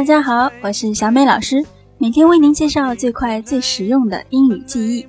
[0.00, 1.62] 大家好，我是小美老师，
[1.98, 5.06] 每天为您介绍最快最实用的英语记忆。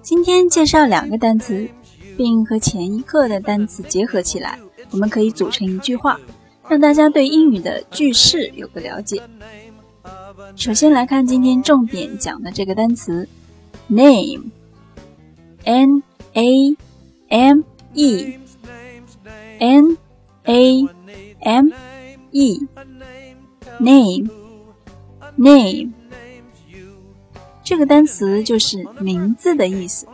[0.00, 1.68] 今天介绍两个单词，
[2.16, 4.56] 并和前一课的单词结合起来，
[4.92, 6.20] 我们可以组成一句话，
[6.68, 9.20] 让大家对英语的句式有个了解。
[10.54, 13.28] 首先来看今天重点讲的这个单词
[13.88, 14.44] ：name，n
[16.34, 16.76] a
[17.28, 18.38] m e，n
[20.44, 20.88] a
[21.40, 21.68] m
[22.30, 22.68] e
[23.80, 25.92] Name，name，。
[27.62, 30.06] 这个单词就是名字的意思。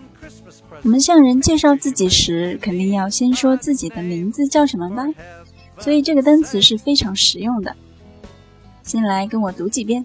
[0.83, 5.07] 我们向人介绍自己时，肯定要先说自己的名字叫什么吧，
[5.79, 7.75] 所以这个单词是非常实用的。
[8.83, 10.05] 先来跟我读几遍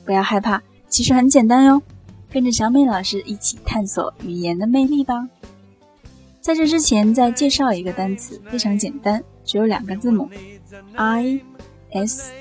[0.03, 1.81] 不要害怕，其实很简单哟。
[2.29, 5.29] 跟着小美老师一起探索语言的魅力吧。
[6.41, 10.29] 在这之前，再介绍一个单词，非常简单，只有两个字母
[10.95, 11.39] ，i
[11.91, 12.33] s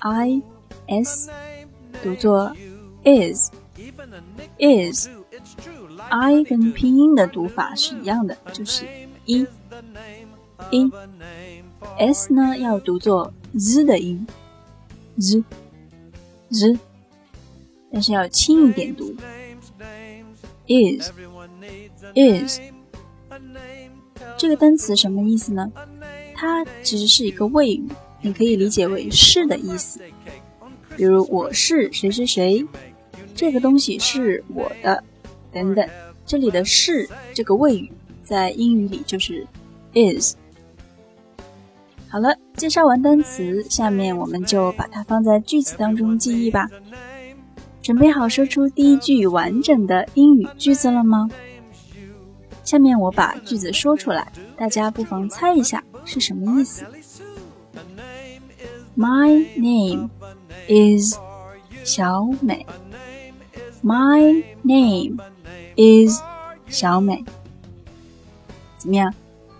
[0.00, 0.42] i
[0.86, 1.30] s，
[2.02, 2.54] 读作
[3.04, 3.50] is
[4.58, 5.08] is。
[6.10, 8.84] i 跟拼音的读法是一样的，就是
[9.24, 9.46] 一
[10.70, 10.90] 一。
[11.98, 14.26] S 呢要读作 z 的音
[15.18, 15.42] ，z
[16.50, 16.78] z，
[17.92, 19.14] 但是要轻一点读
[20.66, 21.10] ，is
[22.14, 22.60] is。
[24.36, 25.70] 这个单词什么意思呢？
[26.34, 27.86] 它其实是一个谓语，
[28.20, 30.00] 你可以理解为是的意思。
[30.96, 32.66] 比如我是谁谁谁，
[33.34, 35.04] 这个东西是我的，
[35.52, 35.88] 等等。
[36.26, 37.92] 这里的是这个谓语
[38.24, 39.46] 在英语里就是
[39.94, 40.34] is。
[42.12, 46.68] 好了，介绍完单词，下面我们就把它放在句子当中记忆吧。
[47.80, 51.26] 准备好说出第一句完整的英语句子了吗？
[52.64, 56.84] 下面我把句子说出来，大家不妨猜一下是什么意思。
[58.94, 60.10] My name
[60.68, 61.16] is
[61.82, 62.66] 小美。
[63.82, 65.16] My name
[65.76, 66.20] is
[66.68, 67.24] 小美。
[68.76, 69.14] 怎么样？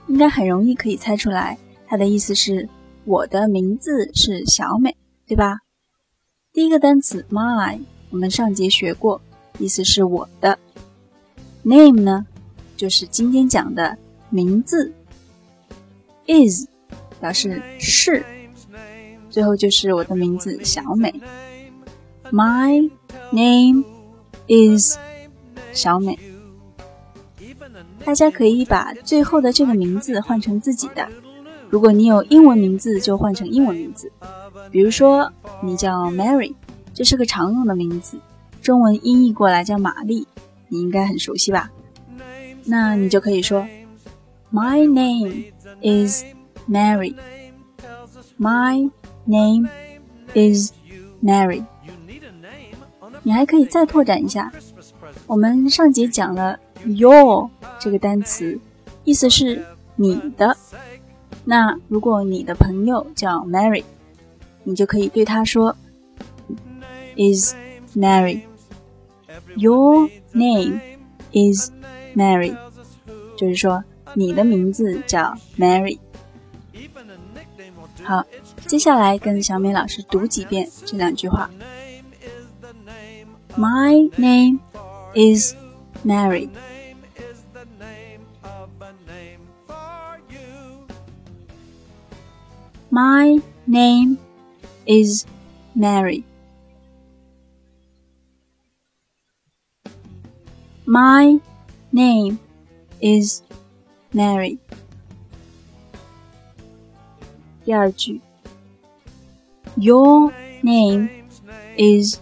[0.07, 1.57] 应该很容易可以猜出来，
[1.93, 2.71] 它的意思是
[3.05, 5.59] 我的名字是小美，对吧？
[6.51, 9.21] 第一个单词 my 我们上节学过，
[9.59, 10.59] 意思是我的。
[11.63, 12.25] name 呢？
[12.79, 13.99] 就是今天讲的
[14.31, 14.91] 名字
[16.27, 16.67] ，is
[17.21, 18.25] 表示是，
[19.29, 21.13] 最后就是我的名字小美。
[22.31, 22.91] My
[23.33, 23.85] name
[24.49, 24.97] is
[25.75, 26.19] 小美。
[28.03, 31.07] 大家可以把最后的这个名字换成自己的。
[31.73, 34.13] 如果你有英文名字，就换成英文名字。
[34.71, 36.55] 比如说你叫 Mary，
[36.93, 38.19] 这是个常用的名字，
[38.61, 40.27] 中文音译过来叫玛丽，
[40.69, 41.71] 你应该很熟悉吧？
[42.67, 43.67] 那你就可以说
[44.53, 45.45] ，My name
[45.81, 46.25] is
[46.71, 47.15] Mary.
[48.39, 48.91] My
[49.25, 49.67] name
[50.35, 50.73] is
[51.25, 51.65] Mary.
[53.23, 54.53] 你还可以再拓展一下。
[55.27, 57.49] 我们上节讲了 your
[57.81, 58.61] 这个单词，
[59.05, 59.65] 意思是
[59.97, 60.55] 你的。
[61.45, 63.85] 那如果你的朋友叫 Mary，
[64.65, 65.77] 你就可以对他说
[67.17, 67.55] ，is
[67.97, 68.43] Mary.
[69.57, 70.81] Your name
[71.33, 71.71] is
[72.15, 72.57] Mary，
[73.37, 73.83] 就是说
[74.15, 75.99] 你的名字叫 Mary。
[78.03, 78.25] 好，
[78.67, 81.51] 接下来跟小美老师读几遍这两句话。
[83.57, 84.61] My name
[85.15, 85.55] is
[86.05, 86.49] Mary.
[92.92, 94.18] My name
[94.86, 95.26] is
[95.76, 96.24] Mary.
[100.86, 101.40] My
[101.92, 102.40] name
[103.02, 103.44] is
[104.14, 104.58] Mary。
[107.66, 108.22] 第二句，
[109.76, 110.32] Your
[110.64, 111.10] name
[111.78, 112.22] is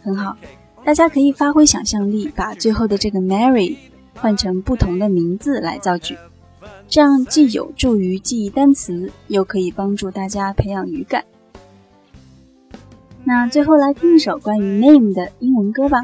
[0.02, 0.36] 很好，
[0.84, 3.76] 大家可以发挥想象力，把最后的这个 Mary
[4.21, 6.15] 换成不同的名字来造句，
[6.87, 11.25] 这样既有助于记忆单词，又可以帮助大家培养语感。
[13.23, 15.97] 那最后来听一首关于 name 的英文歌吧，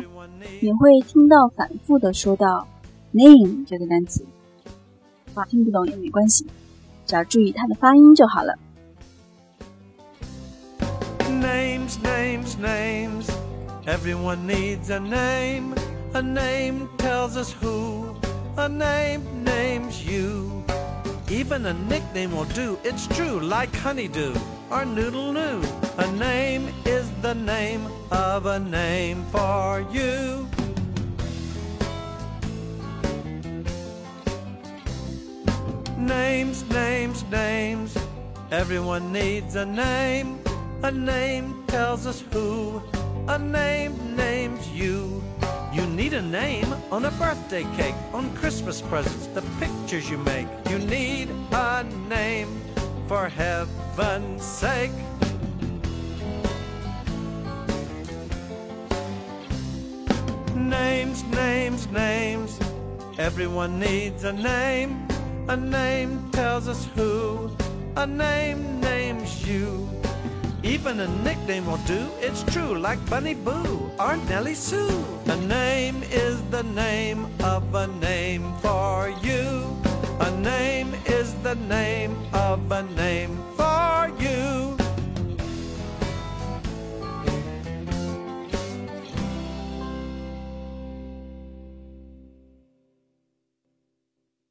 [0.59, 2.67] 你会听到反复的说到
[3.11, 4.25] name 这个单词，
[5.35, 6.47] 啊，听不懂也没关系，
[7.05, 8.55] 只要注意它的发音就好了。
[11.39, 13.29] Names, names, names.
[13.85, 15.75] Everyone needs a name.
[16.17, 18.15] A name tells us who.
[18.57, 20.65] A name names you.
[21.29, 24.33] Even a nickname will do, it's true, like honeydew
[24.71, 25.61] or noodle noo.
[25.99, 30.49] A name is the name of a name for you.
[35.99, 37.95] Names, names, names.
[38.49, 40.39] Everyone needs a name.
[40.81, 42.81] A name tells us who.
[43.27, 45.21] A name names you.
[45.77, 50.47] You need a name on a birthday cake, on Christmas presents, the pictures you make.
[50.71, 52.50] You need a name
[53.07, 54.89] for heaven's sake.
[60.56, 62.59] Names, names, names.
[63.19, 65.07] Everyone needs a name.
[65.47, 67.56] A name tells us who.
[67.97, 69.88] A name names you.
[70.63, 75.16] Even a nickname will do, it's true, like Bunny Boo or Nellie Sue.
[75.38, 79.78] A name is the name of a name for you.
[80.19, 83.66] A name is the name of a name for